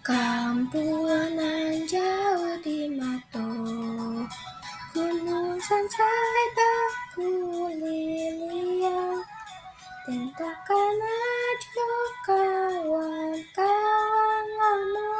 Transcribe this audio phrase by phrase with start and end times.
[0.00, 1.36] Kampungan
[1.84, 3.44] jauh di mata
[4.96, 9.20] Gunung sansai berkulilian
[10.08, 11.92] Tentakan aja
[12.24, 15.12] kawan-kawan lama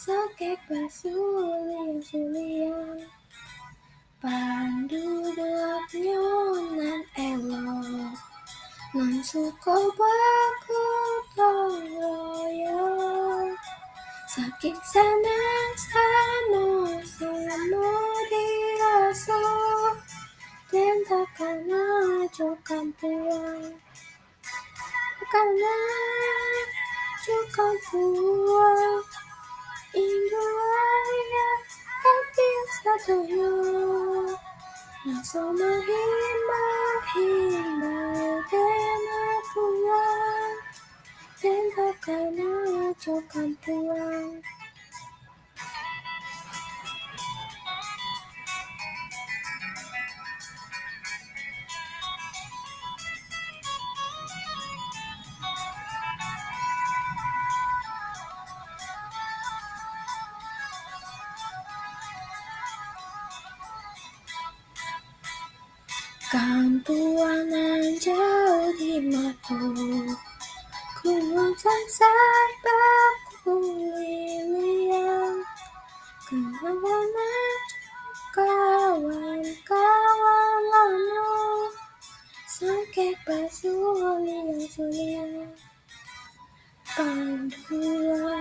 [0.00, 3.04] Sakit basulian-sulian
[4.16, 6.24] Panduduknya
[6.72, 8.16] nan elok
[8.96, 12.21] Nan suka bergotong royong
[14.62, 15.42] Sakit sana
[15.74, 17.82] sama-sama
[18.30, 19.42] dirasa
[20.70, 23.74] Tentakan aja kampuang
[25.18, 29.02] Tentakan aja kampuang
[29.98, 30.46] Indo
[30.78, 31.58] ayah
[31.98, 33.50] hati satunya
[35.10, 37.98] Naso mahimba-himba
[38.46, 40.54] Dena puang
[41.42, 44.51] Tentakan aja kampuang Kampuang
[66.32, 66.80] nan
[68.00, 69.60] jauh di mata.
[71.04, 75.44] Gunung sansai berkulilian
[76.24, 77.36] Kenangan aja
[78.32, 81.68] kawan-kawan lama.
[82.48, 85.52] Sakit basulian-sulian
[86.96, 88.31] Panduannya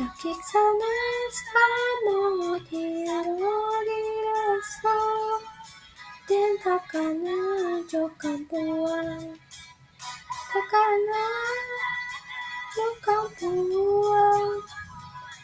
[0.00, 0.96] Sakit sana
[1.28, 2.56] sama
[3.84, 4.96] dirasa
[6.24, 9.36] Tentakan aja kampuang
[10.56, 14.64] Tentakan aja kampuang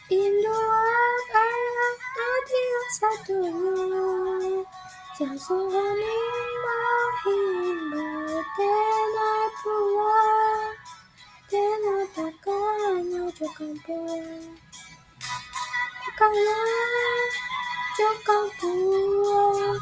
[0.09, 0.61] Indo
[1.37, 2.65] ayah hati
[2.97, 3.77] satunya
[5.21, 8.09] Jangan himba-himba
[8.57, 10.73] Tena puang
[11.45, 12.26] Tena takkan
[13.57, 14.53] aja kampuang
[16.05, 19.81] Takkan aja kampuang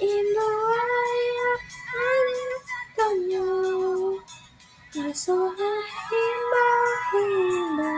[0.00, 1.60] Indo ayah
[1.92, 3.48] hati satunya
[4.96, 5.36] Rasa
[6.08, 7.96] himba-himba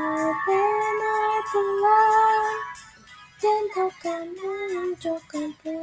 [0.50, 1.14] Tena
[1.46, 2.58] puang
[3.38, 5.81] Tentakan aja kampuang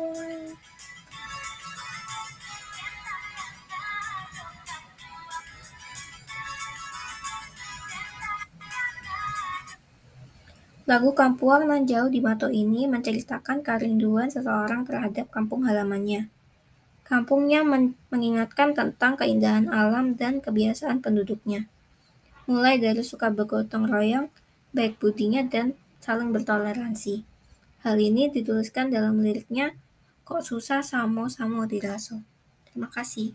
[10.90, 16.34] Lagu Kampuang nan jauh di mata ini menceritakan kerinduan seseorang terhadap kampung halamannya.
[17.06, 21.70] Kampungnya men mengingatkan tentang keindahan alam dan kebiasaan penduduknya.
[22.50, 24.34] Mulai dari suka bergotong royong,
[24.74, 27.22] baik budinya dan saling bertoleransi.
[27.86, 29.78] Hal ini dituliskan dalam liriknya
[30.30, 32.22] Kok susah samo-samo diraso.
[32.70, 33.34] Terima kasih.